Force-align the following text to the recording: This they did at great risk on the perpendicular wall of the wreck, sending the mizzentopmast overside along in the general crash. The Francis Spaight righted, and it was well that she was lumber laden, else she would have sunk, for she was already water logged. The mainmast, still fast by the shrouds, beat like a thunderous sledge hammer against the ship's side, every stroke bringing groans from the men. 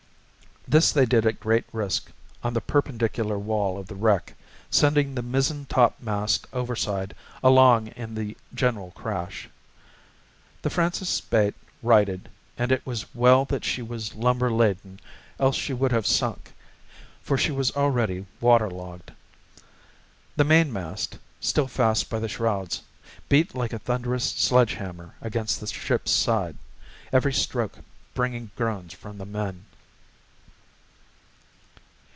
This 0.67 0.93
they 0.93 1.05
did 1.05 1.25
at 1.25 1.41
great 1.41 1.65
risk 1.73 2.11
on 2.45 2.53
the 2.53 2.61
perpendicular 2.61 3.37
wall 3.37 3.77
of 3.77 3.87
the 3.87 3.95
wreck, 3.95 4.35
sending 4.69 5.15
the 5.15 5.23
mizzentopmast 5.23 6.47
overside 6.53 7.13
along 7.43 7.87
in 7.87 8.15
the 8.15 8.37
general 8.53 8.91
crash. 8.91 9.49
The 10.61 10.69
Francis 10.69 11.09
Spaight 11.09 11.55
righted, 11.83 12.29
and 12.57 12.71
it 12.71 12.85
was 12.85 13.13
well 13.13 13.43
that 13.45 13.65
she 13.65 13.81
was 13.81 14.15
lumber 14.15 14.49
laden, 14.49 15.01
else 15.39 15.57
she 15.57 15.73
would 15.73 15.91
have 15.91 16.07
sunk, 16.07 16.53
for 17.21 17.37
she 17.37 17.51
was 17.51 17.71
already 17.75 18.25
water 18.39 18.69
logged. 18.69 19.11
The 20.37 20.45
mainmast, 20.45 21.17
still 21.41 21.67
fast 21.67 22.09
by 22.09 22.19
the 22.19 22.29
shrouds, 22.29 22.81
beat 23.27 23.53
like 23.55 23.73
a 23.73 23.79
thunderous 23.79 24.23
sledge 24.31 24.75
hammer 24.75 25.15
against 25.19 25.59
the 25.59 25.67
ship's 25.67 26.11
side, 26.11 26.55
every 27.11 27.33
stroke 27.33 27.79
bringing 28.13 28.51
groans 28.55 28.93
from 28.93 29.17
the 29.17 29.25
men. 29.25 29.65